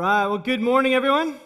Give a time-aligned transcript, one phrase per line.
[0.00, 0.26] Right.
[0.26, 1.36] Well, good morning, everyone.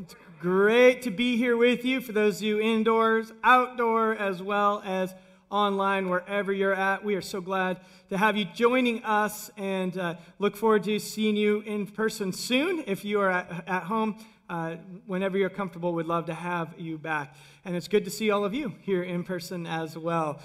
[0.00, 2.00] It's great to be here with you.
[2.00, 5.14] For those of you indoors, outdoor, as well as
[5.48, 7.78] online, wherever you're at, we are so glad
[8.10, 12.82] to have you joining us and uh, look forward to seeing you in person soon.
[12.88, 14.18] If you are at, at home,
[14.50, 14.74] uh,
[15.06, 17.36] whenever you're comfortable, we'd love to have you back.
[17.64, 20.40] And it's good to see all of you here in person as well.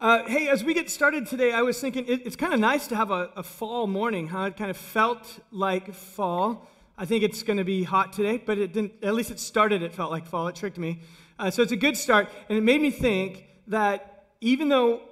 [0.00, 2.88] Uh, hey, as we get started today, I was thinking it, it's kind of nice
[2.88, 4.46] to have a, a, fall morning, huh?
[4.46, 6.68] It kind of felt like fall.
[7.00, 9.82] I think it's going to be hot today, but it didn't, at least it started,
[9.82, 10.48] it felt like fall.
[10.48, 11.02] It tricked me.
[11.38, 12.28] Uh, so it's a good start.
[12.48, 15.02] And it made me think that even though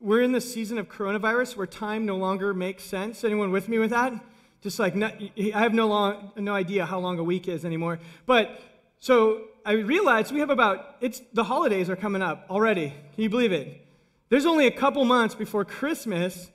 [0.00, 3.78] we're in the season of coronavirus where time no longer makes sense, anyone with me
[3.78, 4.12] with that?
[4.60, 8.00] Just like, not, I have no, long, no idea how long a week is anymore.
[8.26, 8.60] But
[8.98, 12.88] so I realized we have about, it's, the holidays are coming up already.
[13.14, 13.86] Can you believe it?
[14.30, 16.50] There's only a couple months before Christmas,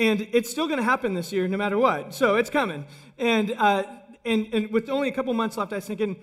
[0.00, 2.14] and it's still going to happen this year no matter what.
[2.14, 2.86] So it's coming.
[3.18, 3.84] And, uh,
[4.24, 6.16] and, and with only a couple months left, I was thinking,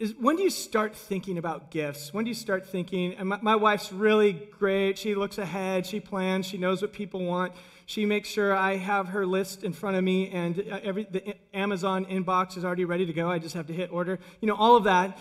[0.00, 2.12] is when do you start thinking about gifts?
[2.12, 3.14] When do you start thinking?
[3.14, 4.98] And my, my wife's really great.
[4.98, 7.52] She looks ahead, she plans, she knows what people want.
[7.86, 11.34] She makes sure I have her list in front of me, and uh, every the
[11.54, 13.30] Amazon inbox is already ready to go.
[13.30, 14.18] I just have to hit order.
[14.40, 15.18] You know, all of that.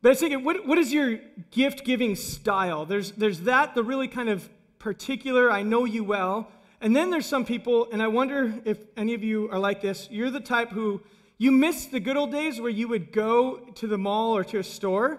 [0.00, 1.18] But I was thinking, what, what is your
[1.50, 2.86] gift giving style?
[2.86, 6.48] There's, there's that, the really kind of particular, I know you well.
[6.80, 10.08] And then there's some people, and I wonder if any of you are like this.
[10.10, 11.02] You're the type who
[11.36, 14.58] you miss the good old days where you would go to the mall or to
[14.58, 15.18] a store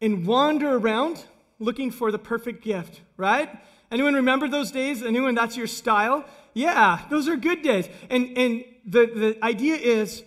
[0.00, 1.24] and wander around
[1.58, 3.48] looking for the perfect gift, right?
[3.90, 5.02] Anyone remember those days?
[5.02, 6.24] Anyone that's your style?
[6.54, 7.88] Yeah, those are good days.
[8.10, 10.22] And, and the, the idea is,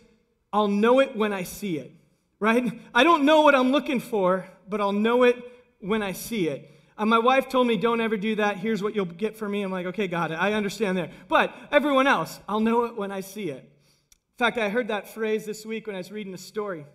[0.52, 1.92] I'll know it when I see it,
[2.40, 2.80] right?
[2.94, 5.38] I don't know what I'm looking for, but I'll know it
[5.80, 6.70] when I see it.
[7.00, 8.58] Uh, my wife told me, don't ever do that.
[8.58, 9.64] Here's what you'll get for me.
[9.64, 10.36] I'm like, okay, got it.
[10.36, 11.10] I understand there.
[11.28, 13.64] But everyone else, I'll know it when I see it.
[13.64, 16.86] In fact, I heard that phrase this week when I was reading a story.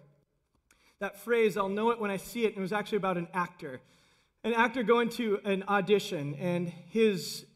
[1.01, 3.27] That phrase, I'll know it when I see it, and it was actually about an
[3.35, 3.81] actor
[4.45, 7.47] an actor going to an audition, and his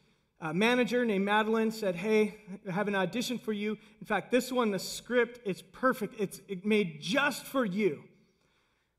[0.40, 3.76] uh, manager named Madeline said, Hey, I have an audition for you.
[4.00, 6.14] In fact, this one, the script it's perfect.
[6.18, 8.04] It's it made just for you.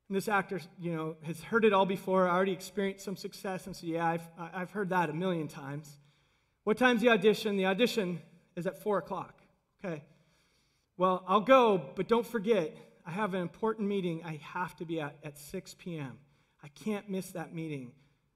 [0.09, 3.75] And this actor, you know, has heard it all before, already experienced some success, and
[3.75, 5.97] said, Yeah, I've, I've heard that a million times.
[6.63, 7.55] What time's the audition?
[7.57, 8.19] The audition
[8.55, 9.39] is at 4 o'clock.
[9.83, 10.03] Okay.
[10.97, 12.75] Well, I'll go, but don't forget,
[13.05, 16.17] I have an important meeting I have to be at at 6 p.m.
[16.63, 17.91] I can't miss that meeting.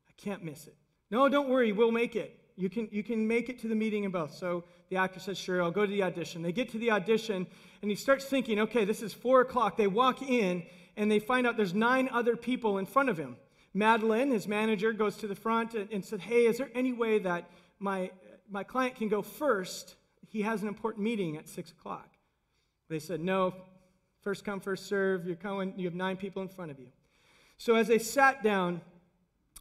[0.08, 0.76] I can't miss it.
[1.12, 2.40] No, don't worry, we'll make it.
[2.56, 4.34] You can, you can make it to the meeting in both.
[4.36, 6.44] So the actor says, Sure, I'll go to the audition.
[6.44, 7.48] They get to the audition,
[7.82, 9.76] and he starts thinking, Okay, this is four o'clock.
[9.76, 10.64] They walk in,
[10.96, 13.38] and they find out there's nine other people in front of him.
[13.74, 17.20] Madeline, his manager, goes to the front and, and said, Hey, is there any way
[17.20, 17.50] that
[17.80, 18.12] my,
[18.50, 19.96] my client can go first?
[20.28, 22.08] He has an important meeting at six o'clock.
[22.90, 23.56] They said, No,
[24.22, 25.26] first come, first serve.
[25.26, 26.88] You're coming, you have nine people in front of you.
[27.58, 28.82] So as they sat down,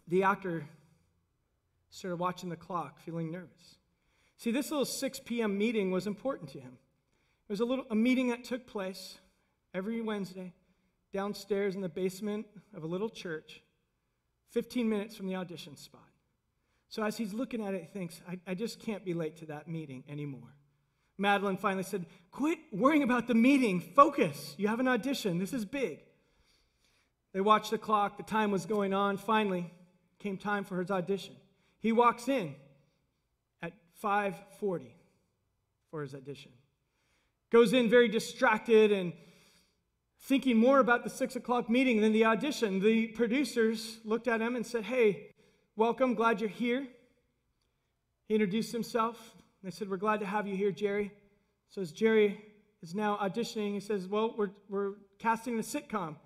[0.08, 0.66] the actor
[1.90, 3.76] started watching the clock, feeling nervous.
[4.36, 5.56] See, this little 6 p.m.
[5.56, 6.78] meeting was important to him.
[7.48, 9.18] It was a little a meeting that took place
[9.74, 10.52] every Wednesday
[11.12, 13.62] downstairs in the basement of a little church,
[14.50, 16.00] 15 minutes from the audition spot.
[16.88, 19.46] So as he's looking at it, he thinks, I, I just can't be late to
[19.46, 20.54] that meeting anymore.
[21.18, 23.80] Madeline finally said, Quit worrying about the meeting.
[23.80, 24.54] Focus.
[24.58, 25.38] You have an audition.
[25.38, 26.00] This is big.
[27.32, 28.16] They watched the clock.
[28.16, 29.16] The time was going on.
[29.16, 29.72] Finally,
[30.18, 31.34] came time for his audition.
[31.78, 32.54] He walks in
[33.62, 34.92] at 5:40
[35.90, 36.52] for his audition.
[37.50, 39.12] Goes in very distracted and
[40.22, 42.80] thinking more about the six o'clock meeting than the audition.
[42.80, 45.34] The producers looked at him and said, "Hey,
[45.76, 46.14] welcome.
[46.14, 46.86] Glad you're here."
[48.28, 49.34] He introduced himself.
[49.62, 51.12] They said, "We're glad to have you here, Jerry."
[51.70, 52.44] So as Jerry
[52.82, 56.16] is now auditioning, he says, "Well, we're, we're casting a sitcom."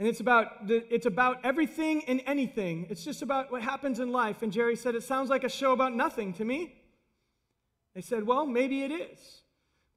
[0.00, 2.86] And it's about, the, it's about everything and anything.
[2.88, 4.40] It's just about what happens in life.
[4.40, 6.74] And Jerry said, It sounds like a show about nothing to me.
[7.94, 9.39] They said, Well, maybe it is.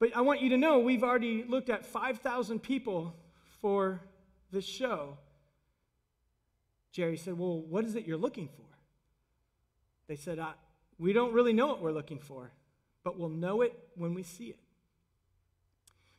[0.04, 3.14] But I want you to know we've already looked at 5,000 people
[3.62, 4.02] for
[4.52, 5.16] this show.
[6.92, 8.66] Jerry said, Well, what is it you're looking for?
[10.06, 10.38] They said,
[10.98, 12.52] We don't really know what we're looking for,
[13.02, 14.58] but we'll know it when we see it.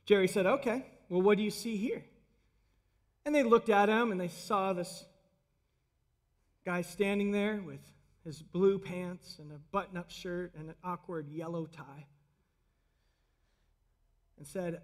[0.08, 2.04] Jerry said, Okay, well, what do you see here?
[3.24, 5.06] And they looked at him and they saw this
[6.66, 7.82] guy standing there with
[8.24, 12.08] his blue pants and a button up shirt and an awkward yellow tie.
[14.38, 14.82] And said,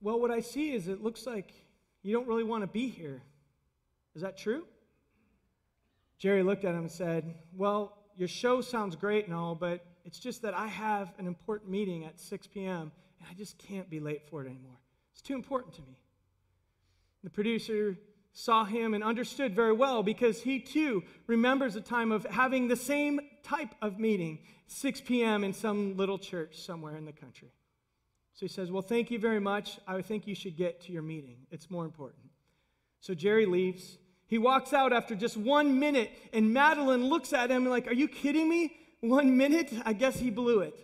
[0.00, 1.52] Well, what I see is it looks like
[2.02, 3.22] you don't really want to be here.
[4.14, 4.64] Is that true?
[6.18, 10.18] Jerry looked at him and said, Well, your show sounds great and all, but it's
[10.18, 12.92] just that I have an important meeting at 6 p.m.
[13.18, 14.78] And I just can't be late for it anymore.
[15.12, 15.98] It's too important to me.
[17.22, 17.96] The producer
[18.32, 22.76] saw him and understood very well because he too remembers a time of having the
[22.76, 25.44] same type of meeting, 6 p.m.
[25.44, 27.52] in some little church somewhere in the country.
[28.34, 29.78] So he says, Well, thank you very much.
[29.86, 31.38] I think you should get to your meeting.
[31.50, 32.24] It's more important.
[33.00, 33.98] So Jerry leaves.
[34.26, 38.08] He walks out after just one minute, and Madeline looks at him like, Are you
[38.08, 38.76] kidding me?
[39.00, 39.72] One minute?
[39.84, 40.74] I guess he blew it.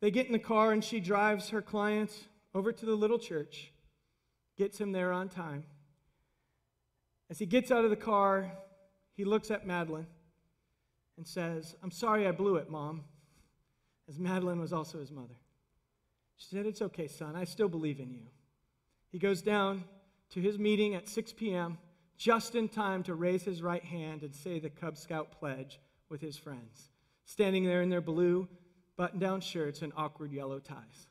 [0.00, 2.10] They get in the car, and she drives her client
[2.54, 3.72] over to the little church,
[4.56, 5.64] gets him there on time.
[7.28, 8.50] As he gets out of the car,
[9.16, 10.06] he looks at Madeline
[11.16, 13.04] and says, I'm sorry I blew it, Mom,
[14.08, 15.39] as Madeline was also his mother.
[16.40, 17.36] She said, It's okay, son.
[17.36, 18.26] I still believe in you.
[19.12, 19.84] He goes down
[20.30, 21.78] to his meeting at 6 p.m.,
[22.16, 26.20] just in time to raise his right hand and say the Cub Scout pledge with
[26.20, 26.90] his friends,
[27.24, 28.46] standing there in their blue
[28.96, 31.08] button down shirts and awkward yellow ties.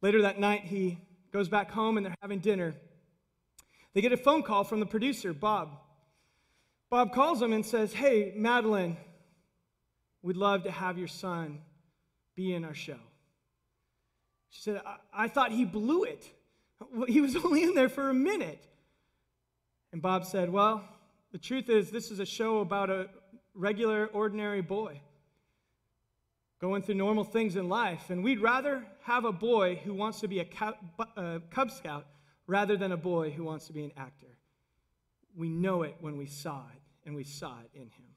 [0.00, 0.98] Later that night, he
[1.32, 2.74] goes back home and they're having dinner.
[3.92, 5.78] They get a phone call from the producer, Bob.
[6.90, 8.96] Bob calls him and says, Hey, Madeline,
[10.22, 11.60] we'd love to have your son
[12.34, 12.98] be in our show.
[14.50, 16.28] She said, I, I thought he blew it.
[17.06, 18.64] He was only in there for a minute.
[19.92, 20.84] And Bob said, Well,
[21.32, 23.08] the truth is, this is a show about a
[23.54, 25.00] regular, ordinary boy
[26.60, 28.10] going through normal things in life.
[28.10, 32.06] And we'd rather have a boy who wants to be a Cub Scout
[32.46, 34.26] rather than a boy who wants to be an actor.
[35.36, 38.08] We know it when we saw it, and we saw it in him.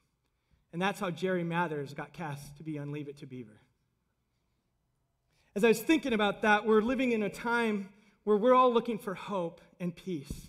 [0.72, 3.60] And that's how Jerry Mathers got cast to be on Leave It to Beaver.
[5.54, 7.90] As I was thinking about that, we're living in a time
[8.24, 10.48] where we're all looking for hope and peace.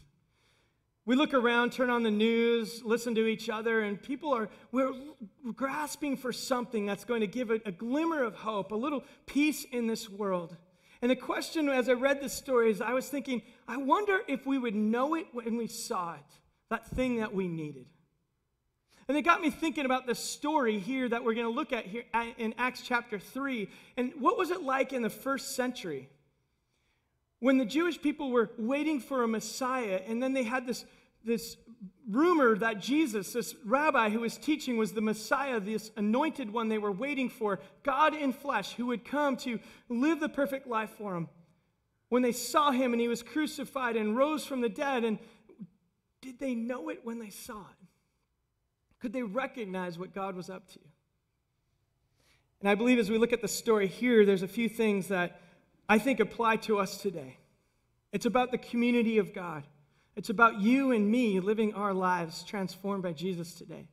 [1.06, 4.94] We look around, turn on the news, listen to each other, and people are we're
[5.54, 9.66] grasping for something that's going to give a, a glimmer of hope, a little peace
[9.66, 10.56] in this world.
[11.02, 14.58] And the question as I read the is I was thinking, I wonder if we
[14.58, 16.40] would know it when we saw it,
[16.70, 17.88] that thing that we needed.
[19.08, 21.86] And it got me thinking about the story here that we're going to look at
[21.86, 22.04] here
[22.38, 23.70] in Acts chapter 3.
[23.98, 26.10] And what was it like in the first century?
[27.40, 30.86] When the Jewish people were waiting for a Messiah, and then they had this,
[31.26, 31.58] this
[32.10, 36.78] rumor that Jesus, this rabbi who was teaching, was the Messiah, this anointed one they
[36.78, 39.60] were waiting for, God in flesh, who would come to
[39.90, 41.28] live the perfect life for them.
[42.08, 45.20] When they saw him and he was crucified and rose from the dead, and
[46.22, 47.83] did they know it when they saw it?
[49.04, 50.80] Could they recognize what God was up to?
[52.62, 55.42] And I believe as we look at the story here, there's a few things that
[55.90, 57.36] I think apply to us today.
[58.14, 59.64] It's about the community of God.
[60.16, 63.90] It's about you and me living our lives transformed by Jesus today.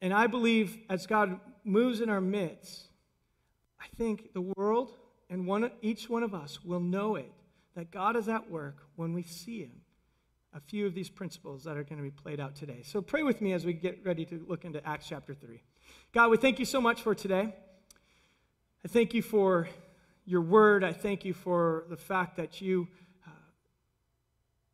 [0.00, 2.88] And I believe as God moves in our midst,
[3.78, 4.94] I think the world
[5.28, 7.30] and one, each one of us will know it
[7.74, 9.82] that God is at work when we see Him.
[10.56, 12.80] A few of these principles that are going to be played out today.
[12.82, 15.60] So pray with me as we get ready to look into Acts chapter 3.
[16.14, 17.54] God, we thank you so much for today.
[18.82, 19.68] I thank you for
[20.24, 20.82] your word.
[20.82, 22.88] I thank you for the fact that you
[23.26, 23.30] uh,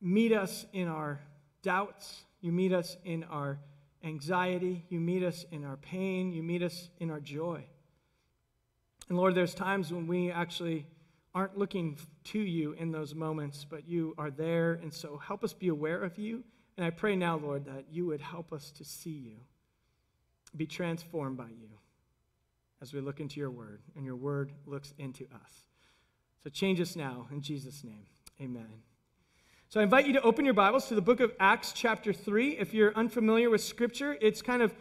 [0.01, 1.19] meet us in our
[1.63, 3.59] doubts, you meet us in our
[4.05, 7.65] anxiety, you meet us in our pain, you meet us in our joy.
[9.09, 10.87] And Lord, there's times when we actually
[11.35, 14.75] aren't looking to you in those moments, but you are there.
[14.75, 16.45] And so help us be aware of you.
[16.77, 19.37] And I pray now, Lord, that you would help us to see you,
[20.57, 21.69] be transformed by you
[22.81, 25.65] as we look into your word, and your word looks into us.
[26.43, 28.07] So change us now in Jesus' name.
[28.41, 28.83] Amen.
[29.69, 32.59] So I invite you to open your Bibles to the book of Acts, chapter 3.
[32.59, 34.75] If you're unfamiliar with Scripture, it's kind of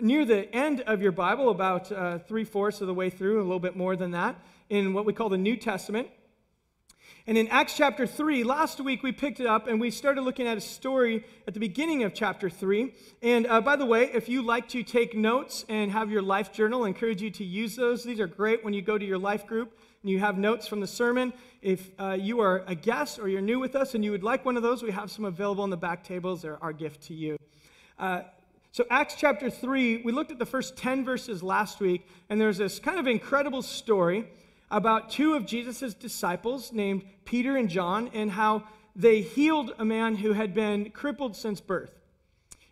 [0.00, 3.44] near the end of your Bible, about uh, three fourths of the way through, a
[3.44, 4.36] little bit more than that,
[4.70, 6.08] in what we call the New Testament.
[7.26, 10.46] And in Acts chapter 3, last week we picked it up and we started looking
[10.46, 12.94] at a story at the beginning of chapter 3.
[13.22, 16.52] And uh, by the way, if you like to take notes and have your life
[16.52, 18.02] journal, I encourage you to use those.
[18.02, 20.80] These are great when you go to your life group and you have notes from
[20.80, 21.34] the sermon.
[21.60, 24.46] If uh, you are a guest or you're new with us and you would like
[24.46, 26.42] one of those, we have some available on the back tables.
[26.42, 27.36] They're our gift to you.
[27.98, 28.22] Uh,
[28.70, 32.58] so, Acts chapter 3, we looked at the first 10 verses last week, and there's
[32.58, 34.28] this kind of incredible story
[34.70, 40.16] about two of Jesus' disciples named Peter and John and how they healed a man
[40.16, 41.92] who had been crippled since birth.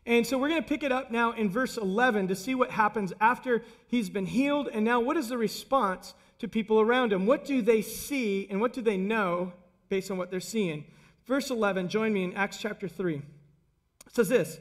[0.05, 2.71] And so we're going to pick it up now in verse 11 to see what
[2.71, 4.69] happens after he's been healed.
[4.73, 7.27] And now, what is the response to people around him.
[7.27, 9.53] What do they see and what do they know
[9.89, 10.85] based on what they're seeing?
[11.27, 13.17] Verse 11, join me in Acts chapter 3.
[13.17, 13.23] It
[14.13, 14.59] says this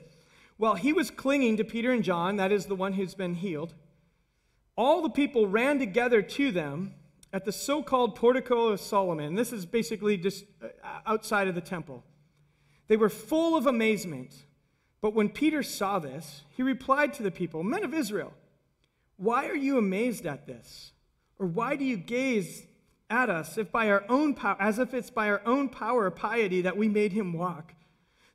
[0.58, 3.74] While he was clinging to Peter and John, that is the one who's been healed,
[4.76, 6.94] all the people ran together to them
[7.36, 9.36] at the so called Portico of Solomon.
[9.36, 10.68] This is basically just uh,
[11.06, 12.02] outside of the temple.
[12.88, 14.34] They were full of amazement.
[15.02, 18.32] But when Peter saw this, he replied to the people, Men of Israel,
[19.18, 20.94] why are you amazed at this?
[21.38, 22.68] Or why do you gaze
[23.10, 26.12] at us if by our own power, as if it's by our own power or
[26.12, 27.74] piety that we made him walk?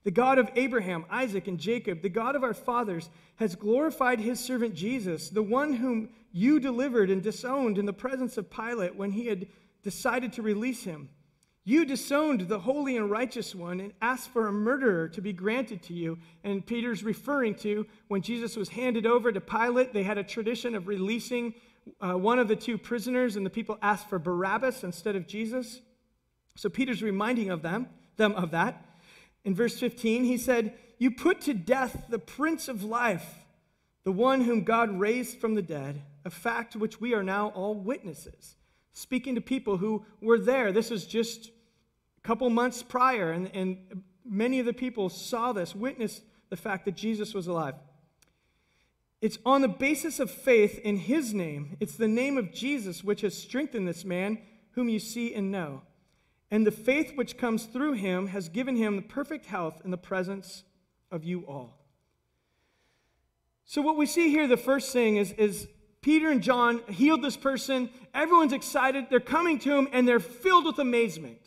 [0.05, 4.41] The God of Abraham, Isaac, and Jacob, the God of our fathers, has glorified his
[4.41, 9.13] servant Jesus, the one whom you delivered and disowned in the presence of Pilate when
[9.13, 9.47] he had
[9.83, 11.09] decided to release him.
[11.65, 15.83] You disowned the holy and righteous one and asked for a murderer to be granted
[15.85, 16.19] to you.
[16.43, 20.75] And Peter's referring to when Jesus was handed over to Pilate, they had a tradition
[20.75, 21.55] of releasing
[22.01, 25.81] uh, one of the two prisoners, and the people asked for Barabbas instead of Jesus.
[26.57, 28.85] So Peter's reminding of them, them of that.
[29.45, 33.45] In verse 15, he said, You put to death the Prince of Life,
[34.05, 37.75] the one whom God raised from the dead, a fact which we are now all
[37.75, 38.57] witnesses.
[38.93, 40.73] Speaking to people who were there.
[40.73, 41.51] This was just
[42.19, 46.85] a couple months prior, and, and many of the people saw this, witnessed the fact
[46.85, 47.75] that Jesus was alive.
[49.21, 53.21] It's on the basis of faith in his name, it's the name of Jesus which
[53.21, 54.39] has strengthened this man
[54.73, 55.83] whom you see and know.
[56.51, 59.97] And the faith which comes through him has given him the perfect health in the
[59.97, 60.65] presence
[61.11, 61.77] of you all.
[63.67, 65.69] So, what we see here, the first thing is, is
[66.03, 67.91] Peter and John healed this person.
[68.15, 69.07] Everyone's excited.
[69.11, 71.41] They're coming to him and they're filled with amazement.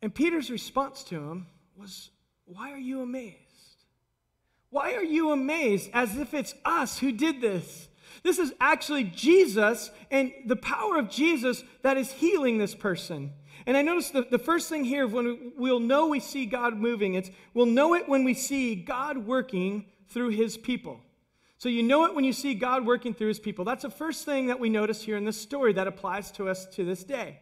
[0.00, 2.10] And Peter's response to him was,
[2.44, 3.36] Why are you amazed?
[4.70, 7.88] Why are you amazed as if it's us who did this?
[8.22, 13.32] This is actually Jesus and the power of Jesus that is healing this person.
[13.66, 17.14] And I notice the, the first thing here, when we'll know we see God moving,
[17.14, 21.00] it's we'll know it when we see God working through his people.
[21.62, 23.64] So you know it when you see God working through his people.
[23.64, 26.66] That's the first thing that we notice here in this story that applies to us
[26.74, 27.38] to this day.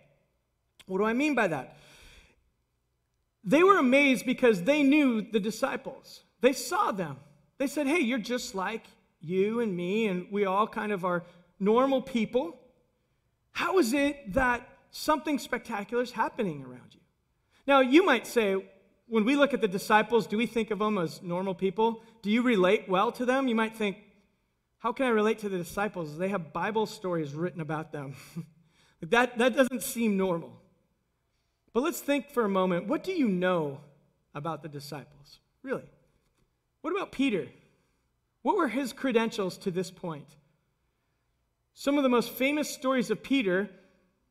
[0.84, 1.78] What do I mean by that?
[3.44, 6.20] They were amazed because they knew the disciples.
[6.42, 7.16] They saw them.
[7.56, 8.84] They said, Hey, you're just like
[9.22, 11.24] you and me, and we all kind of are
[11.58, 12.60] normal people.
[13.52, 17.00] How is it that something spectacular is happening around you?
[17.66, 18.62] Now, you might say,
[19.06, 22.02] when we look at the disciples, do we think of them as normal people?
[22.20, 23.48] Do you relate well to them?
[23.48, 23.96] You might think,
[24.80, 26.16] how can I relate to the disciples?
[26.16, 28.16] They have Bible stories written about them.
[29.02, 30.52] that, that doesn't seem normal.
[31.72, 33.80] But let's think for a moment what do you know
[34.34, 35.38] about the disciples?
[35.62, 35.84] Really?
[36.80, 37.46] What about Peter?
[38.42, 40.28] What were his credentials to this point?
[41.74, 43.68] Some of the most famous stories of Peter,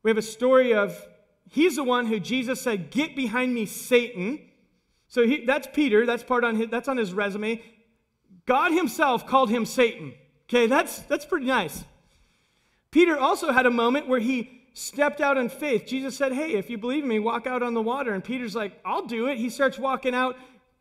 [0.02, 1.06] we have a story of
[1.48, 4.40] he's the one who Jesus said, Get behind me, Satan.
[5.06, 7.62] So he, that's Peter, that's part on his, that's on his resume.
[8.46, 10.14] God himself called him Satan.
[10.50, 11.84] Okay, that's, that's pretty nice.
[12.90, 15.86] Peter also had a moment where he stepped out in faith.
[15.86, 18.12] Jesus said, Hey, if you believe in me, walk out on the water.
[18.12, 19.38] And Peter's like, I'll do it.
[19.38, 20.36] He starts walking out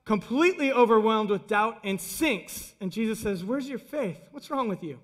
[0.06, 2.74] completely overwhelmed with doubt and sinks.
[2.82, 4.18] And Jesus says, Where's your faith?
[4.32, 5.00] What's wrong with you?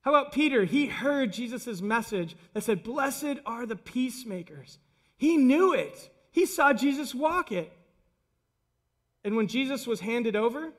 [0.00, 0.64] How about Peter?
[0.64, 4.80] He heard Jesus' message that said, Blessed are the peacemakers.
[5.16, 7.72] He knew it, he saw Jesus walk it.
[9.22, 10.72] And when Jesus was handed over,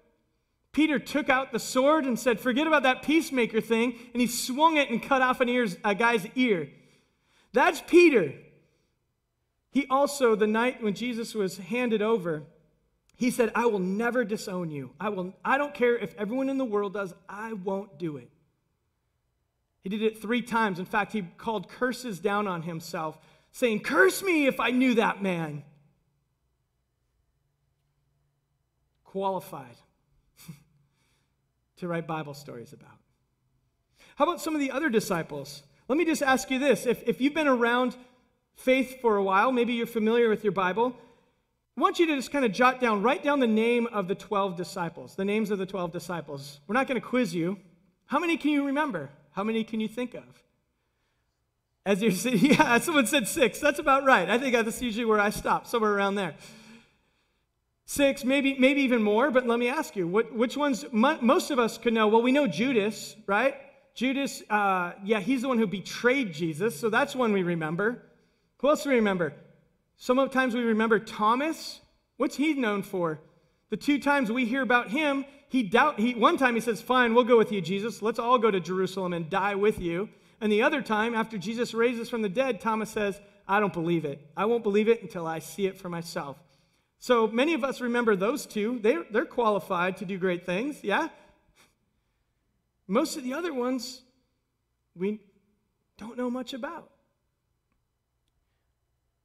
[0.74, 3.96] Peter took out the sword and said, Forget about that peacemaker thing.
[4.12, 6.68] And he swung it and cut off an ear's, a guy's ear.
[7.54, 8.34] That's Peter.
[9.72, 12.44] He also, the night when Jesus was handed over,
[13.16, 14.92] he said, I will never disown you.
[15.00, 18.30] I, will, I don't care if everyone in the world does, I won't do it.
[19.84, 20.80] He did it three times.
[20.80, 23.20] In fact, he called curses down on himself,
[23.52, 25.64] saying, Curse me if I knew that man.
[29.04, 29.76] Qualified
[31.84, 32.98] to write Bible stories about.
[34.16, 35.64] How about some of the other disciples?
[35.88, 36.86] Let me just ask you this.
[36.86, 37.96] If, if you've been around
[38.56, 40.96] faith for a while, maybe you're familiar with your Bible,
[41.78, 44.16] I want you to just kind of jot down, write down the name of the
[44.16, 46.60] 12 disciples, the names of the 12 disciples.
[46.68, 47.58] We're not going to quiz you.
[48.06, 49.10] How many can you remember?
[49.32, 50.44] How many can you think of?
[51.86, 53.60] As you're saying, yeah, someone said six.
[53.60, 54.30] That's about right.
[54.30, 56.36] I think that's usually where I stop, somewhere around there.
[57.86, 61.60] Six, maybe, maybe even more, but let me ask you, what, which ones, most of
[61.60, 62.08] us could know?
[62.08, 63.56] Well, we know Judas, right?
[63.94, 68.04] Judas, uh, yeah, he's the one who betrayed Jesus, so that's one we remember.
[68.58, 69.34] Who else do we remember?
[69.98, 71.82] Sometimes we remember Thomas.
[72.18, 73.20] What's he known for?
[73.70, 77.14] The two times we hear about him, he doubt he one time he says, "Fine,
[77.14, 78.02] we'll go with you, Jesus.
[78.02, 80.10] Let's all go to Jerusalem and die with you."
[80.42, 84.06] And the other time, after Jesus raises from the dead, Thomas says, "I don't believe
[84.06, 84.20] it.
[84.36, 86.43] I won't believe it until I see it for myself."
[87.04, 88.80] So many of us remember those two.
[88.82, 91.10] They're, they're qualified to do great things, yeah?
[92.88, 94.02] Most of the other ones,
[94.96, 95.20] we
[95.98, 96.92] don't know much about.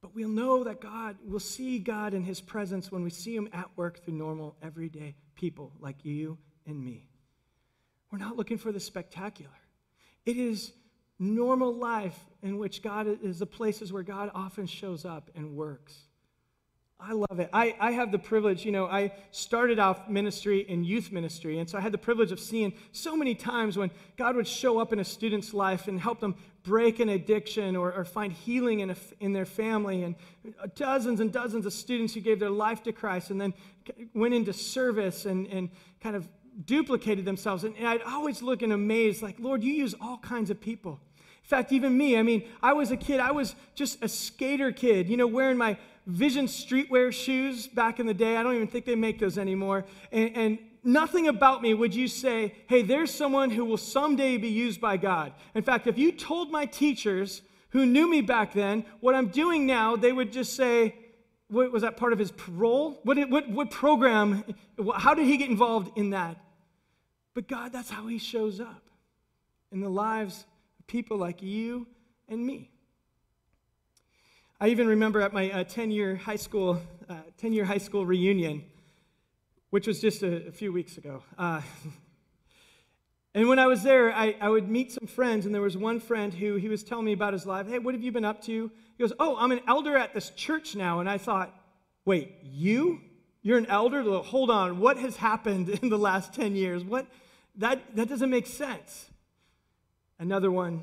[0.02, 3.48] But we'll know that God, we'll see God in His presence when we see Him
[3.52, 7.08] at work through normal, everyday people like you and me.
[8.10, 9.52] We're not looking for the spectacular.
[10.26, 10.72] It is
[11.20, 16.07] normal life in which God is the places where God often shows up and works.
[17.00, 17.48] I love it.
[17.52, 21.70] I, I have the privilege, you know, I started off ministry in youth ministry, and
[21.70, 24.92] so I had the privilege of seeing so many times when God would show up
[24.92, 28.90] in a student's life and help them break an addiction or, or find healing in,
[28.90, 30.16] a, in their family, and
[30.74, 33.54] dozens and dozens of students who gave their life to Christ and then
[34.12, 36.28] went into service and, and kind of
[36.64, 37.62] duplicated themselves.
[37.62, 41.00] And I'd always look and amaze, like, Lord, you use all kinds of people.
[41.48, 44.70] In fact, even me, I mean, I was a kid, I was just a skater
[44.70, 48.36] kid, you know, wearing my Vision streetwear shoes back in the day.
[48.36, 49.86] I don't even think they make those anymore.
[50.12, 54.48] And, and nothing about me would you say, hey, there's someone who will someday be
[54.48, 55.32] used by God.
[55.54, 57.40] In fact, if you told my teachers
[57.70, 60.96] who knew me back then what I'm doing now, they would just say,
[61.48, 63.00] what, was that part of his parole?
[63.04, 64.44] What, what, what program?
[64.96, 66.36] How did he get involved in that?
[67.32, 68.82] But God, that's how he shows up
[69.72, 70.44] in the lives
[70.88, 71.86] people like you
[72.28, 72.70] and me.
[74.58, 78.04] I even remember at my 10 uh, year high school, uh, 10 year high school
[78.04, 78.64] reunion,
[79.70, 81.22] which was just a, a few weeks ago.
[81.36, 81.60] Uh,
[83.34, 86.00] and when I was there, I, I would meet some friends, and there was one
[86.00, 87.68] friend who he was telling me about his life.
[87.68, 88.70] Hey, what have you been up to?
[88.96, 91.00] He goes, Oh, I'm an elder at this church now.
[91.00, 91.54] And I thought,
[92.06, 93.02] Wait, you?
[93.42, 94.02] You're an elder?
[94.22, 96.82] Hold on, what has happened in the last 10 years?
[96.82, 97.06] What?
[97.56, 99.10] That, that doesn't make sense.
[100.18, 100.82] Another one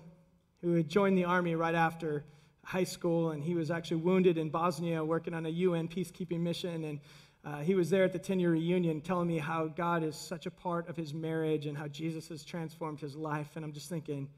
[0.62, 2.24] who had joined the army right after
[2.64, 6.84] high school, and he was actually wounded in Bosnia working on a UN peacekeeping mission.
[6.84, 7.00] And
[7.44, 10.46] uh, he was there at the 10 year reunion telling me how God is such
[10.46, 13.56] a part of his marriage and how Jesus has transformed his life.
[13.56, 14.30] And I'm just thinking,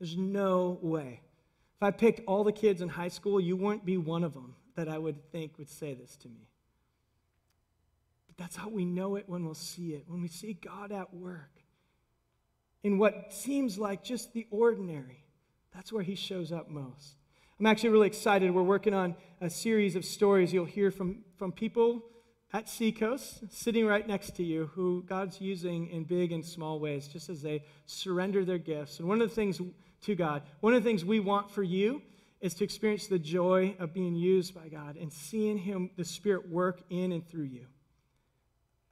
[0.00, 1.20] there's no way.
[1.76, 4.56] If I picked all the kids in high school, you wouldn't be one of them
[4.74, 6.48] that I would think would say this to me.
[8.26, 11.14] But that's how we know it when we'll see it, when we see God at
[11.14, 11.57] work
[12.82, 15.24] in what seems like just the ordinary.
[15.74, 17.16] That's where he shows up most.
[17.58, 18.52] I'm actually really excited.
[18.52, 22.04] We're working on a series of stories you'll hear from, from people
[22.52, 27.08] at Seacoast, sitting right next to you, who God's using in big and small ways,
[27.08, 29.00] just as they surrender their gifts.
[29.00, 29.60] And one of the things
[30.02, 32.00] to God, one of the things we want for you
[32.40, 36.48] is to experience the joy of being used by God and seeing Him, the Spirit,
[36.48, 37.66] work in and through you.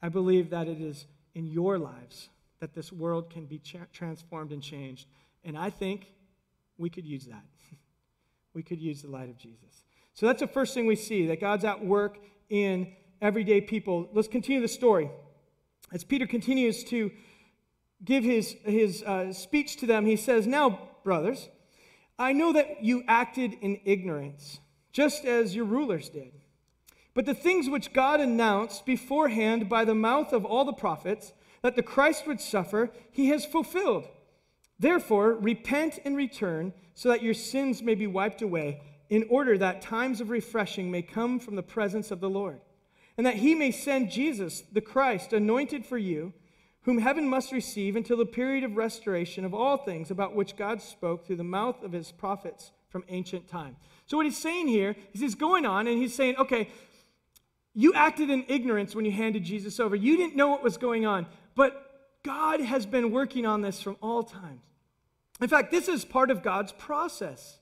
[0.02, 2.28] I believe that it is in your lives
[2.60, 5.06] that this world can be cha- transformed and changed.
[5.44, 6.06] And I think
[6.78, 7.44] we could use that.
[8.54, 9.84] we could use the light of Jesus.
[10.14, 14.08] So that's the first thing we see that God's at work in everyday people.
[14.12, 15.10] Let's continue the story.
[15.92, 17.10] As Peter continues to
[18.04, 21.48] give his, his uh, speech to them, he says, Now, brothers,
[22.18, 24.60] I know that you acted in ignorance,
[24.92, 26.32] just as your rulers did.
[27.14, 31.32] But the things which God announced beforehand by the mouth of all the prophets,
[31.66, 34.06] that the Christ would suffer, he has fulfilled.
[34.78, 39.82] Therefore, repent and return so that your sins may be wiped away, in order that
[39.82, 42.60] times of refreshing may come from the presence of the Lord,
[43.16, 46.32] and that he may send Jesus, the Christ, anointed for you,
[46.82, 50.80] whom heaven must receive until the period of restoration of all things about which God
[50.80, 53.74] spoke through the mouth of his prophets from ancient time.
[54.06, 56.68] So, what he's saying here is he's going on and he's saying, okay,
[57.78, 59.94] you acted in ignorance when you handed Jesus over.
[59.94, 61.26] You didn't know what was going on,
[61.56, 64.60] but God has been working on this from all times.
[65.40, 67.58] In fact, this is part of God's process.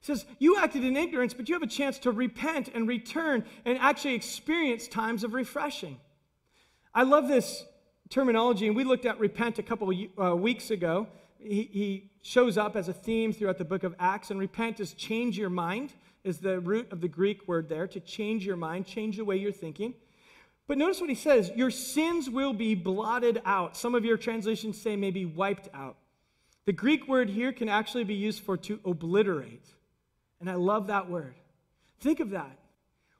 [0.00, 3.44] He says, You acted in ignorance, but you have a chance to repent and return
[3.64, 5.98] and actually experience times of refreshing.
[6.94, 7.64] I love this
[8.08, 11.06] terminology, and we looked at repent a couple uh, weeks ago.
[11.38, 15.38] He shows up as a theme throughout the book of Acts, and repent is change
[15.38, 19.16] your mind, is the root of the Greek word there, to change your mind, change
[19.16, 19.94] the way you're thinking.
[20.70, 23.76] But notice what he says your sins will be blotted out.
[23.76, 25.96] Some of your translations say maybe wiped out.
[26.64, 29.66] The Greek word here can actually be used for to obliterate.
[30.38, 31.34] And I love that word.
[31.98, 32.56] Think of that.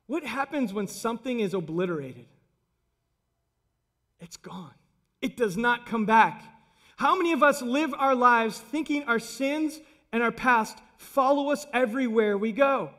[0.06, 2.26] What happens when something is obliterated?
[4.20, 4.74] It's gone,
[5.20, 6.44] it does not come back.
[6.98, 9.80] How many of us live our lives thinking our sins
[10.12, 12.90] and our past follow us everywhere we go?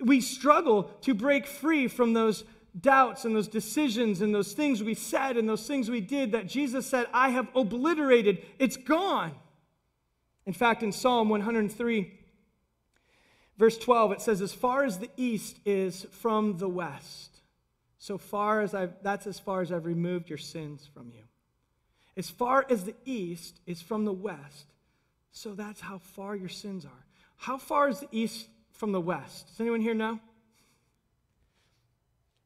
[0.00, 2.44] We struggle to break free from those
[2.78, 6.46] doubts and those decisions and those things we said and those things we did that
[6.46, 8.44] Jesus said, I have obliterated.
[8.58, 9.34] It's gone.
[10.46, 12.12] In fact, in Psalm 103,
[13.58, 17.40] verse 12, it says, As far as the east is from the west,
[17.98, 21.22] so far as I've, that's as far as I've removed your sins from you.
[22.16, 24.66] As far as the east is from the west,
[25.32, 27.04] So that's how far your sins are.
[27.36, 29.46] How far is the east from the west?
[29.48, 30.18] Does anyone here know?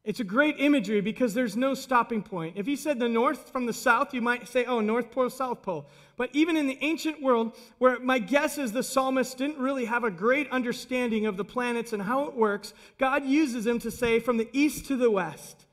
[0.04, 2.58] It's a great imagery because there's no stopping point.
[2.58, 5.62] If he said the north from the south, you might say, oh, North Pole, South
[5.62, 5.86] Pole.
[6.18, 10.04] But even in the ancient world, where my guess is the psalmist didn't really have
[10.04, 14.20] a great understanding of the planets and how it works, God uses him to say
[14.20, 15.64] from the east to the west.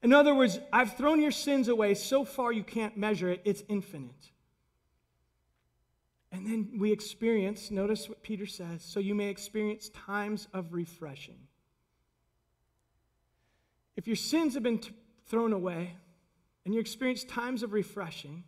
[0.00, 3.64] In other words, I've thrown your sins away so far you can't measure it, it's
[3.68, 4.30] infinite.
[6.30, 11.48] And then we experience, notice what Peter says, so you may experience times of refreshing.
[13.96, 14.92] If your sins have been t-
[15.26, 15.94] thrown away
[16.64, 18.44] and you experience times of refreshing,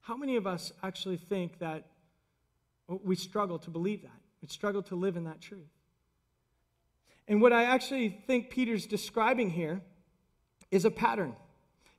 [0.00, 1.86] how many of us actually think that
[2.88, 4.20] we struggle to believe that?
[4.40, 5.70] We struggle to live in that truth.
[7.28, 9.80] And what I actually think Peter's describing here
[10.70, 11.36] is a pattern.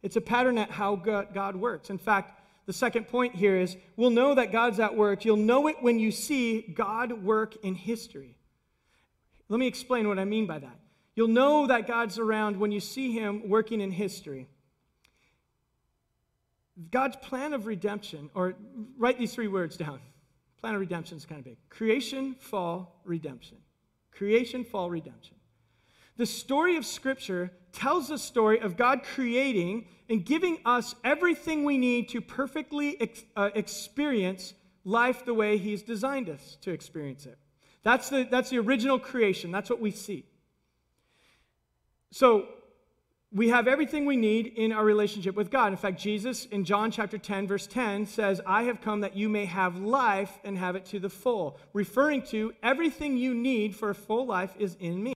[0.01, 1.89] It's a pattern at how God works.
[1.89, 5.23] In fact, the second point here is we'll know that God's at work.
[5.25, 8.35] You'll know it when you see God work in history.
[9.49, 10.79] Let me explain what I mean by that.
[11.15, 14.47] You'll know that God's around when you see him working in history.
[16.89, 18.55] God's plan of redemption, or
[18.97, 19.99] write these three words down.
[20.59, 23.57] Plan of redemption is kind of big creation, fall, redemption.
[24.11, 25.35] Creation, fall, redemption.
[26.17, 31.77] The story of Scripture tells the story of God creating and giving us everything we
[31.77, 34.53] need to perfectly ex- uh, experience
[34.85, 37.37] life the way He's designed us to experience it.
[37.83, 39.51] That's the, that's the original creation.
[39.51, 40.25] That's what we see.
[42.13, 42.45] So
[43.31, 45.73] we have everything we need in our relationship with God.
[45.73, 49.27] In fact, Jesus in John chapter 10, verse 10 says, I have come that you
[49.29, 53.89] may have life and have it to the full, referring to everything you need for
[53.89, 55.15] a full life is in me.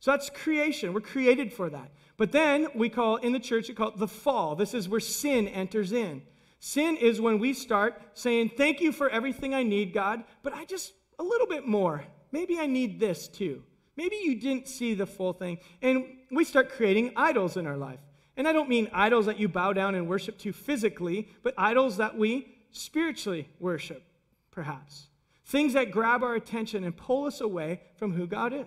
[0.00, 0.94] So that's creation.
[0.94, 1.90] We're created for that.
[2.16, 4.56] But then we call in the church, it called the fall.
[4.56, 6.22] This is where sin enters in.
[6.58, 10.64] Sin is when we start saying, Thank you for everything I need, God, but I
[10.64, 12.02] just a little bit more.
[12.32, 13.62] Maybe I need this too.
[13.96, 15.58] Maybe you didn't see the full thing.
[15.82, 18.00] And we start creating idols in our life.
[18.36, 21.98] And I don't mean idols that you bow down and worship to physically, but idols
[21.98, 24.02] that we spiritually worship,
[24.50, 25.06] perhaps.
[25.46, 28.66] Things that grab our attention and pull us away from who God is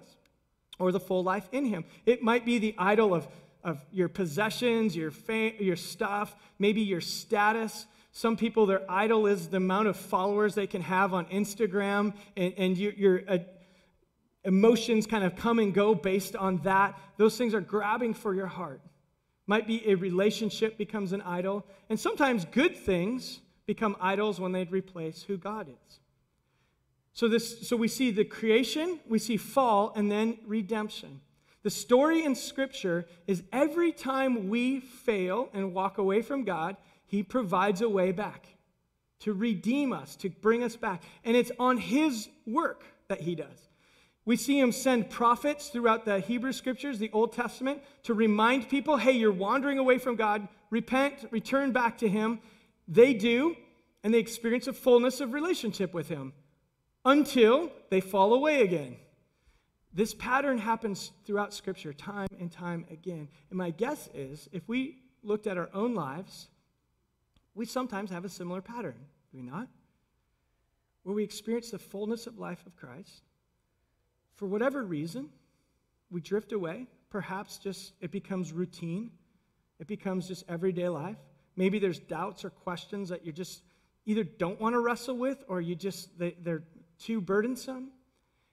[0.80, 1.84] or the full life in Him.
[2.06, 3.28] It might be the idol of,
[3.64, 7.88] of your possessions, your, fame, your stuff, maybe your status.
[8.12, 12.54] Some people, their idol is the amount of followers they can have on Instagram, and,
[12.58, 13.22] and you, you're
[14.48, 16.98] emotions kind of come and go based on that.
[17.18, 18.82] Those things are grabbing for your heart.
[19.46, 21.66] Might be a relationship becomes an idol.
[21.90, 26.00] And sometimes good things become idols when they replace who God is.
[27.14, 31.22] So, this, so we see the creation, we see fall, and then redemption.
[31.64, 37.24] The story in Scripture is every time we fail and walk away from God, He
[37.24, 38.48] provides a way back
[39.22, 41.04] to redeem us, to bring us back.
[41.26, 43.67] And it's on His work that He does.
[44.28, 48.98] We see him send prophets throughout the Hebrew scriptures, the Old Testament, to remind people
[48.98, 52.42] hey, you're wandering away from God, repent, return back to him.
[52.90, 53.56] They do,
[54.04, 56.34] and they experience a fullness of relationship with him
[57.06, 58.98] until they fall away again.
[59.94, 63.30] This pattern happens throughout scripture time and time again.
[63.50, 66.50] And my guess is if we looked at our own lives,
[67.56, 69.70] we sometimes have a similar pattern, do we not?
[71.04, 73.24] Where we experience the fullness of life of Christ
[74.38, 75.30] for whatever reason,
[76.10, 76.88] we drift away.
[77.10, 79.12] Perhaps just it becomes routine,
[79.80, 81.18] it becomes just everyday life.
[81.56, 83.64] Maybe there's doubts or questions that you just
[84.06, 86.64] either don't want to wrestle with or you just they, they're
[87.00, 87.92] too burdensome.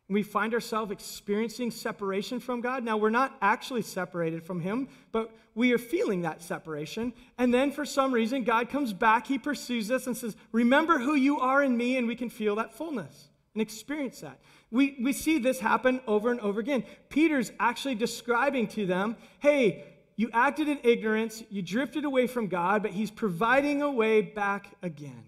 [0.08, 2.84] And we find ourselves experiencing separation from God.
[2.84, 7.14] Now, we're not actually separated from Him, but we are feeling that separation.
[7.38, 11.14] And then, for some reason, God comes back, He pursues us, and says, Remember who
[11.14, 14.40] you are in me, and we can feel that fullness and experience that.
[14.74, 16.82] We, we see this happen over and over again.
[17.08, 19.84] Peter's actually describing to them hey,
[20.16, 24.74] you acted in ignorance, you drifted away from God, but he's providing a way back
[24.82, 25.26] again.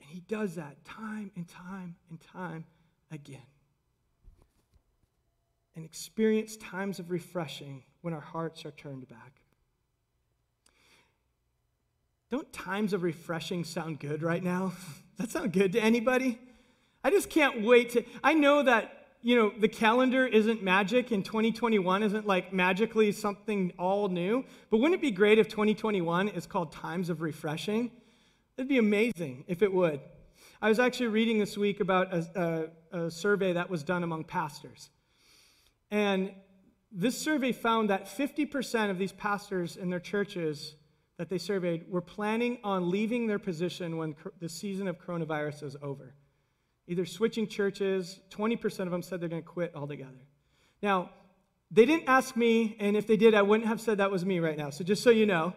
[0.00, 2.64] And he does that time and time and time
[3.10, 3.40] again.
[5.74, 9.40] And experience times of refreshing when our hearts are turned back.
[12.30, 14.74] Don't times of refreshing sound good right now?
[14.76, 16.38] Does that sound good to anybody?
[17.04, 18.04] I just can't wait to.
[18.22, 23.72] I know that, you know, the calendar isn't magic and 2021 isn't like magically something
[23.78, 27.90] all new, but wouldn't it be great if 2021 is called Times of Refreshing?
[28.56, 30.00] It'd be amazing if it would.
[30.60, 34.24] I was actually reading this week about a, a, a survey that was done among
[34.24, 34.90] pastors.
[35.90, 36.32] And
[36.92, 40.76] this survey found that 50% of these pastors in their churches
[41.16, 45.76] that they surveyed were planning on leaving their position when the season of coronavirus is
[45.82, 46.14] over.
[46.92, 50.20] Either switching churches, 20% of them said they're going to quit altogether.
[50.82, 51.08] Now,
[51.70, 54.40] they didn't ask me, and if they did, I wouldn't have said that was me
[54.40, 54.68] right now.
[54.68, 55.54] So just so you know,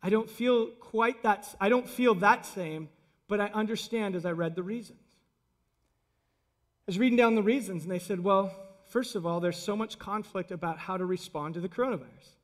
[0.00, 2.90] I don't feel quite that, I don't feel that same,
[3.26, 5.00] but I understand as I read the reasons.
[6.86, 8.54] I was reading down the reasons, and they said, well,
[8.86, 12.36] first of all, there's so much conflict about how to respond to the coronavirus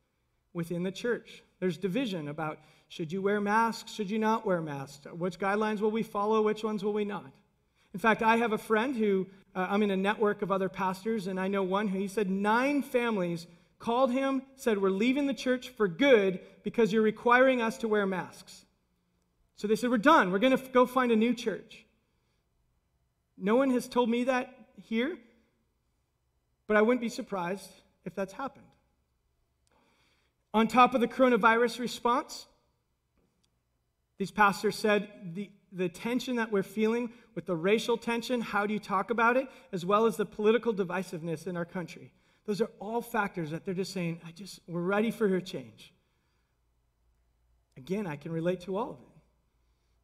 [0.52, 1.44] within the church.
[1.60, 5.92] There's division about should you wear masks, should you not wear masks, which guidelines will
[5.92, 7.30] we follow, which ones will we not.
[7.94, 11.28] In fact, I have a friend who, uh, I'm in a network of other pastors,
[11.28, 13.46] and I know one who he said nine families
[13.78, 18.04] called him, said, We're leaving the church for good because you're requiring us to wear
[18.04, 18.64] masks.
[19.56, 20.32] So they said, We're done.
[20.32, 21.86] We're going to go find a new church.
[23.38, 24.52] No one has told me that
[24.82, 25.16] here,
[26.66, 27.70] but I wouldn't be surprised
[28.04, 28.66] if that's happened.
[30.52, 32.46] On top of the coronavirus response,
[34.18, 38.72] these pastors said the, the tension that we're feeling with the racial tension, how do
[38.72, 42.12] you talk about it, as well as the political divisiveness in our country.
[42.46, 45.92] Those are all factors that they're just saying, I just, we're ready for a change.
[47.76, 49.08] Again, I can relate to all of it.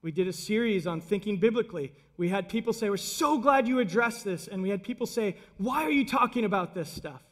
[0.03, 1.93] We did a series on thinking biblically.
[2.17, 4.49] We had people say, We're so glad you addressed this.
[4.49, 7.23] And we had people say, Why are you talking about this stuff?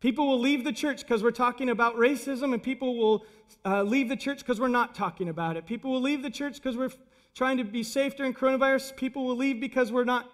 [0.00, 3.24] People will leave the church because we're talking about racism, and people will
[3.64, 5.66] uh, leave the church because we're not talking about it.
[5.66, 6.90] People will leave the church because we're
[7.36, 8.96] trying to be safe during coronavirus.
[8.96, 10.28] People will leave because we're not.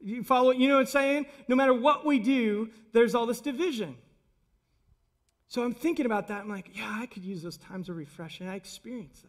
[0.00, 0.50] You follow?
[0.52, 1.26] You know what I'm saying?
[1.48, 3.96] No matter what we do, there's all this division.
[5.48, 6.42] So I'm thinking about that.
[6.42, 8.48] I'm like, yeah, I could use those times of refreshing.
[8.48, 9.28] I experienced that.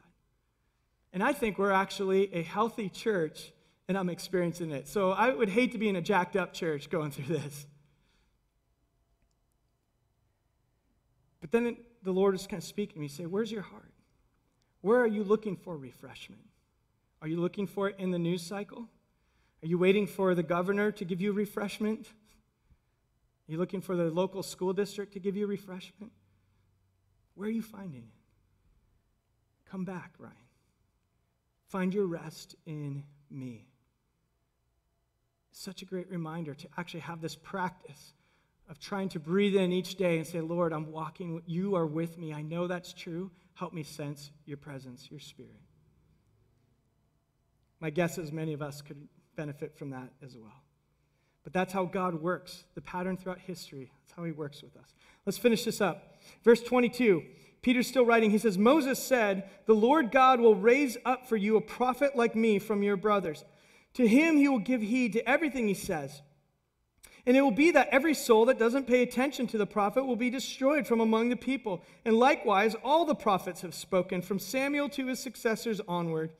[1.13, 3.51] And I think we're actually a healthy church,
[3.87, 4.87] and I'm experiencing it.
[4.87, 7.65] So I would hate to be in a jacked up church going through this.
[11.39, 13.07] But then the Lord is kind of speaking to me.
[13.07, 13.91] Say, Where's your heart?
[14.81, 16.41] Where are you looking for refreshment?
[17.23, 18.89] Are you looking for it in the news cycle?
[19.63, 22.05] Are you waiting for the governor to give you refreshment?
[22.05, 26.11] Are you looking for the local school district to give you refreshment?
[27.35, 29.69] Where are you finding it?
[29.71, 30.35] Come back, Ryan.
[31.69, 33.67] Find your rest in me.
[35.53, 38.13] Such a great reminder to actually have this practice
[38.69, 42.17] of trying to breathe in each day and say, Lord, I'm walking, you are with
[42.17, 42.33] me.
[42.33, 43.31] I know that's true.
[43.53, 45.61] Help me sense your presence, your spirit.
[47.83, 50.63] My guess is many of us could benefit from that as well.
[51.43, 53.91] But that's how God works, the pattern throughout history.
[53.99, 54.93] That's how he works with us.
[55.25, 56.15] Let's finish this up.
[56.45, 57.21] Verse 22
[57.61, 58.31] Peter's still writing.
[58.31, 62.37] He says, Moses said, The Lord God will raise up for you a prophet like
[62.37, 63.43] me from your brothers.
[63.95, 66.21] To him he will give heed to everything he says.
[67.25, 70.15] And it will be that every soul that doesn't pay attention to the prophet will
[70.15, 71.83] be destroyed from among the people.
[72.05, 76.31] And likewise, all the prophets have spoken, from Samuel to his successors onward.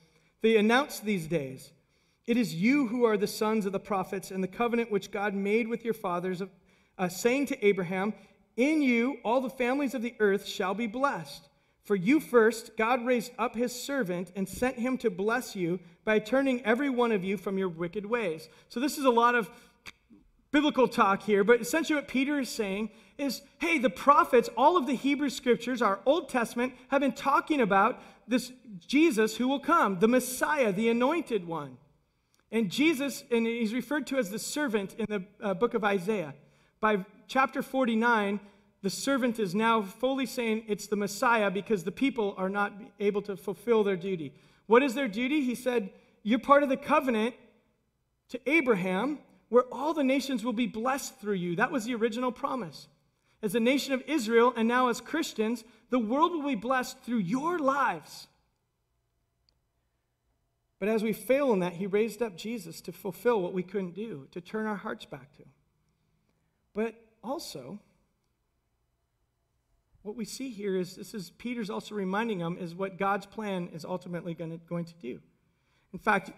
[0.43, 1.71] They announce these days
[2.27, 5.33] It is you who are the sons of the prophets, and the covenant which God
[5.33, 6.41] made with your fathers,
[6.97, 8.13] uh, saying to Abraham,
[8.55, 11.49] in you, all the families of the earth shall be blessed.
[11.83, 16.19] For you first, God raised up his servant and sent him to bless you by
[16.19, 18.47] turning every one of you from your wicked ways.
[18.69, 19.49] So, this is a lot of
[20.53, 24.87] biblical talk here, but essentially what Peter is saying is hey, the prophets, all of
[24.87, 29.99] the Hebrew scriptures, our Old Testament, have been talking about this Jesus who will come,
[29.99, 31.77] the Messiah, the anointed one.
[32.51, 36.35] And Jesus, and he's referred to as the servant in the uh, book of Isaiah.
[36.79, 38.39] By chapter 49,
[38.83, 43.23] the servant is now fully saying it's the Messiah because the people are not able
[43.23, 44.33] to fulfill their duty.
[44.67, 45.41] What is their duty?
[45.41, 45.89] He said,
[46.21, 47.33] You're part of the covenant
[48.29, 49.19] to Abraham
[49.53, 51.55] where all the nations will be blessed through you.
[51.57, 52.87] That was the original promise.
[53.43, 57.19] As a nation of Israel, and now as Christians, the world will be blessed through
[57.19, 58.25] your lives.
[60.79, 63.93] But as we fail in that, he raised up Jesus to fulfill what we couldn't
[63.93, 65.43] do, to turn our hearts back to.
[66.73, 67.77] But also,
[70.01, 73.69] what we see here is this is Peter's also reminding them is what God's plan
[73.71, 75.19] is ultimately going to, going to do.
[75.93, 76.31] In fact,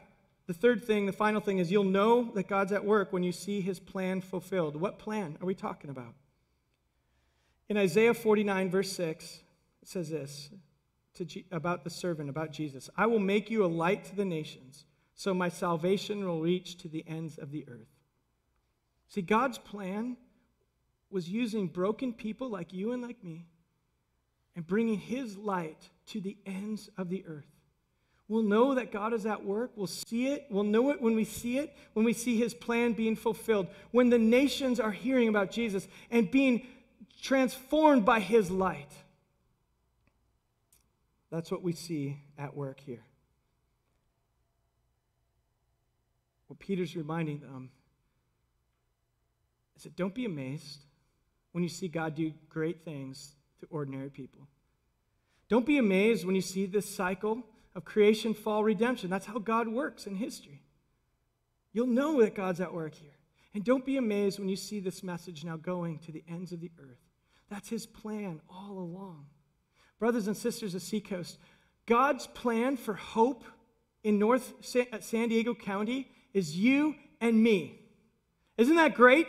[0.48, 3.32] the third thing, the final thing is you'll know that God's at work when you
[3.32, 4.76] see his plan fulfilled.
[4.76, 6.14] What plan are we talking about?
[7.68, 9.42] In Isaiah 49, verse 6,
[9.82, 10.50] it says this
[11.26, 14.86] G- about the servant, about Jesus I will make you a light to the nations,
[15.16, 17.88] so my salvation will reach to the ends of the earth.
[19.08, 20.18] See, God's plan
[21.10, 23.48] was using broken people like you and like me
[24.56, 27.55] and bringing his light to the ends of the earth.
[28.28, 29.72] We'll know that God is at work.
[29.76, 30.48] We'll see it.
[30.50, 34.10] We'll know it when we see it, when we see his plan being fulfilled, when
[34.10, 36.66] the nations are hearing about Jesus and being
[37.22, 38.92] transformed by his light.
[41.32, 43.04] That's what we see at work here.
[46.48, 47.70] What Peter's reminding them
[49.76, 50.80] is that don't be amazed
[51.52, 54.48] when you see God do great things to ordinary people.
[55.48, 57.44] Don't be amazed when you see this cycle
[57.76, 59.10] of creation, fall, redemption.
[59.10, 60.62] That's how God works in history.
[61.74, 63.12] You'll know that God's at work here.
[63.54, 66.62] And don't be amazed when you see this message now going to the ends of
[66.62, 67.00] the earth.
[67.50, 69.26] That's his plan all along.
[70.00, 71.38] Brothers and sisters of Seacoast,
[71.86, 73.44] God's plan for hope
[74.04, 77.80] in North uh, San Diego County is you and me.
[78.58, 79.28] Isn't that great?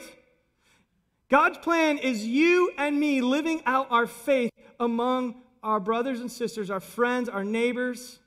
[1.29, 6.71] God's plan is you and me living out our faith among our brothers and sisters,
[6.71, 8.21] our friends, our neighbors,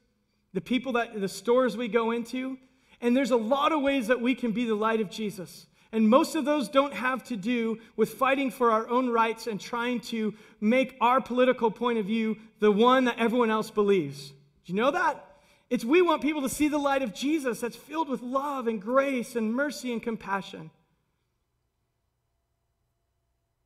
[0.53, 2.57] the people that the stores we go into.
[3.01, 5.67] And there's a lot of ways that we can be the light of Jesus.
[5.91, 9.59] And most of those don't have to do with fighting for our own rights and
[9.59, 14.29] trying to make our political point of view the one that everyone else believes.
[14.29, 15.25] Do you know that?
[15.69, 18.81] It's we want people to see the light of Jesus that's filled with love and
[18.81, 20.71] grace and mercy and compassion.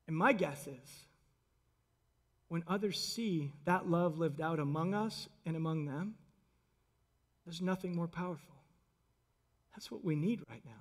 [0.08, 1.04] And my guess is
[2.50, 6.16] when others see that love lived out among us and among them,
[7.46, 8.56] there's nothing more powerful.
[9.76, 10.72] That's what we need right now.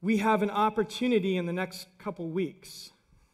[0.00, 2.90] We have an opportunity in the next couple weeks.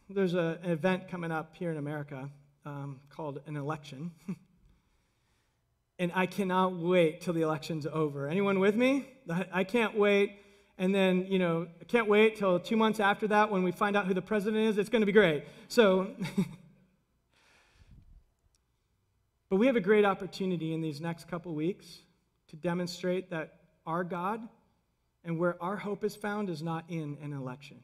[0.09, 2.29] There's a, an event coming up here in America
[2.65, 4.11] um, called an election.
[5.99, 8.27] and I cannot wait till the election's over.
[8.27, 9.07] Anyone with me?
[9.51, 10.37] I can't wait.
[10.77, 13.97] And then, you know, I can't wait till two months after that when we find
[13.97, 14.77] out who the president is.
[14.77, 15.43] It's going to be great.
[15.67, 16.15] So,
[19.49, 21.99] but we have a great opportunity in these next couple weeks
[22.49, 24.47] to demonstrate that our God
[25.23, 27.77] and where our hope is found is not in an election.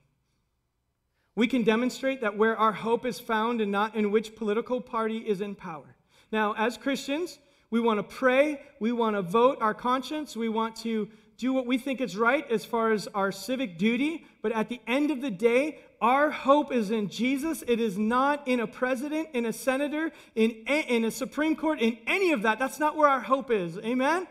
[1.36, 5.17] We can demonstrate that where our hope is found and not in which political party
[5.17, 5.95] is in power.
[6.32, 10.75] Now, as Christians, we want to pray, we want to vote our conscience, we want
[10.78, 14.69] to do what we think is right as far as our civic duty, but at
[14.69, 17.63] the end of the day, our hope is in Jesus.
[17.68, 21.82] It is not in a president, in a senator, in a, in a Supreme Court,
[21.82, 22.60] in any of that.
[22.60, 23.80] That's not where our hope is.
[23.80, 24.28] Amen?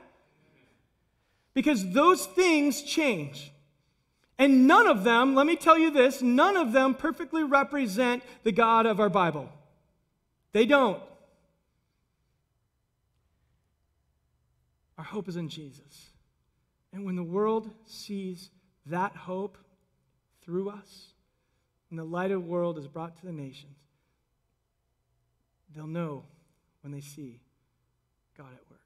[1.52, 3.52] Because those things change.
[4.38, 8.52] And none of them, let me tell you this, none of them perfectly represent the
[8.52, 9.48] God of our Bible.
[10.52, 11.02] They don't.
[14.96, 16.10] Our hope is in Jesus.
[16.92, 18.50] And when the world sees
[18.86, 19.58] that hope
[20.44, 21.13] through us,
[21.94, 23.76] and the light of the world is brought to the nations,
[25.72, 26.24] they'll know
[26.80, 27.40] when they see
[28.36, 28.80] God at work.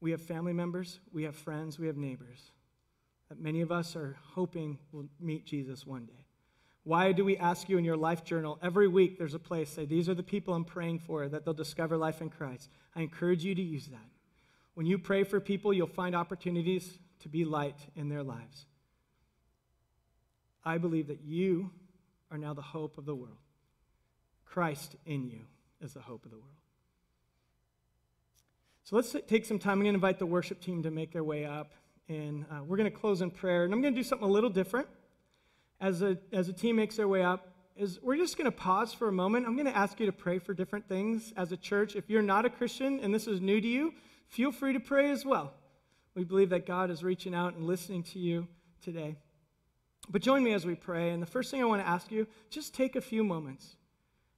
[0.00, 2.52] We have family members, we have friends, we have neighbors
[3.28, 6.24] that many of us are hoping will meet Jesus one day.
[6.84, 9.84] Why do we ask you in your life journal every week there's a place say
[9.84, 12.70] these are the people I'm praying for that they'll discover life in Christ?
[12.96, 14.08] I encourage you to use that.
[14.72, 18.64] When you pray for people, you'll find opportunities to be light in their lives.
[20.68, 21.70] I believe that you
[22.30, 23.38] are now the hope of the world.
[24.44, 25.46] Christ in you
[25.80, 26.50] is the hope of the world.
[28.84, 29.78] So let's take some time.
[29.78, 31.72] I'm going to invite the worship team to make their way up,
[32.06, 33.64] and uh, we're going to close in prayer.
[33.64, 34.88] And I'm going to do something a little different
[35.80, 37.48] as a, as a team makes their way up.
[37.74, 39.46] Is we're just going to pause for a moment.
[39.46, 41.96] I'm going to ask you to pray for different things as a church.
[41.96, 43.94] If you're not a Christian and this is new to you,
[44.26, 45.54] feel free to pray as well.
[46.14, 48.48] We believe that God is reaching out and listening to you
[48.82, 49.16] today.
[50.10, 51.10] But join me as we pray.
[51.10, 53.76] And the first thing I want to ask you, just take a few moments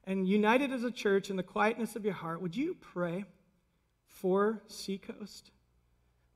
[0.05, 3.25] and united as a church in the quietness of your heart, would you pray?
[4.21, 5.51] for Seacoast.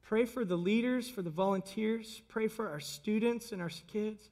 [0.03, 2.23] Pray for the leaders, for the volunteers.
[2.29, 4.31] Pray for our students and our kids.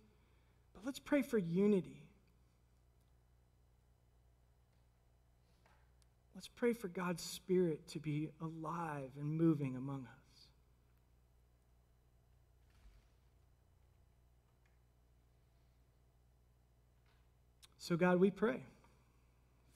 [0.73, 2.03] But let's pray for unity.
[6.35, 10.22] Let's pray for God's Spirit to be alive and moving among us.
[17.83, 18.61] So, God, we pray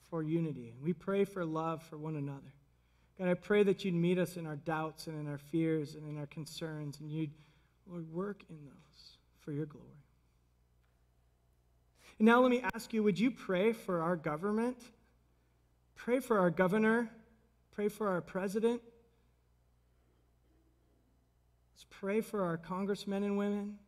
[0.09, 0.73] for unity.
[0.81, 2.53] We pray for love for one another.
[3.19, 6.09] God, I pray that you'd meet us in our doubts and in our fears and
[6.09, 7.31] in our concerns, and you'd,
[7.85, 10.05] Lord, work in those for your glory.
[12.17, 14.77] And now let me ask you would you pray for our government?
[15.93, 17.09] Pray for our governor.
[17.73, 18.81] Pray for our president.
[21.73, 23.79] Let's pray for our congressmen and women.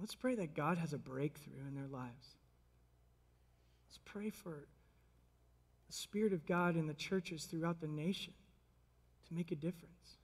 [0.00, 2.36] Let's pray that God has a breakthrough in their lives.
[3.86, 4.66] Let's pray for
[5.86, 8.32] the Spirit of God in the churches throughout the nation
[9.28, 10.16] to make a difference.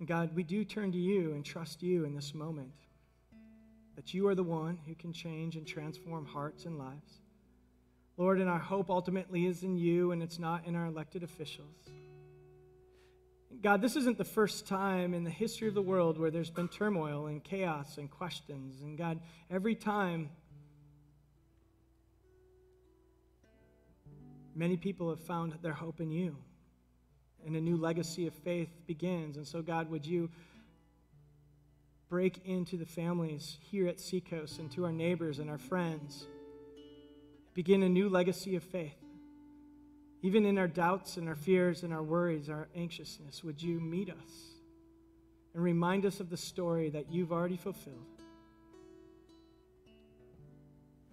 [0.00, 2.72] And God, we do turn to you and trust you in this moment
[3.94, 7.20] that you are the one who can change and transform hearts and lives.
[8.16, 11.90] Lord, and our hope ultimately is in you and it's not in our elected officials.
[13.62, 16.68] God, this isn't the first time in the history of the world where there's been
[16.68, 18.80] turmoil and chaos and questions.
[18.82, 20.30] And God, every time
[24.54, 26.36] many people have found their hope in you
[27.46, 29.36] and a new legacy of faith begins.
[29.36, 30.30] And so, God, would you
[32.08, 36.26] break into the families here at Seacoast and to our neighbors and our friends?
[37.56, 39.02] Begin a new legacy of faith.
[40.20, 44.10] Even in our doubts and our fears and our worries, our anxiousness, would you meet
[44.10, 44.56] us
[45.54, 48.20] and remind us of the story that you've already fulfilled?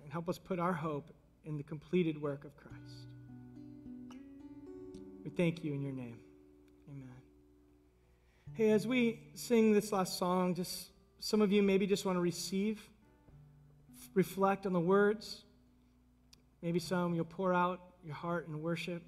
[0.03, 1.13] And help us put our hope
[1.45, 3.07] in the completed work of Christ.
[5.23, 6.17] We thank you in your name.
[6.89, 7.21] Amen.
[8.51, 10.89] Hey, as we sing this last song, just
[11.19, 12.85] some of you maybe just want to receive,
[14.13, 15.45] reflect on the words.
[16.63, 19.03] Maybe some you'll pour out your heart in worship.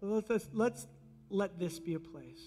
[0.00, 0.86] But let's, let's
[1.30, 2.42] let this be a place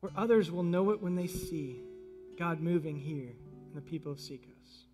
[0.00, 1.80] where others will know it when they see
[2.36, 3.32] God moving here
[3.68, 4.86] in the people of Seacoast.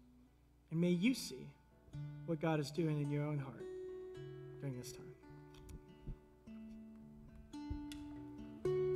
[0.71, 1.49] And may you see
[2.27, 3.65] what God is doing in your own heart
[4.61, 5.06] during this time.